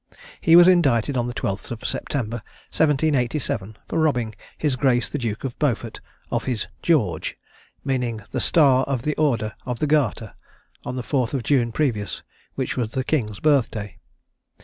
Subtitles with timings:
[0.41, 2.37] He was indicted on the 12th of September,
[2.71, 7.37] 1787, for robbing his Grace the Duke of Beaufort of his "George,"
[7.85, 10.33] meaning the star of the order of the garter,
[10.83, 12.23] on the 4th of June previous,
[12.55, 13.99] which was the King's birthday.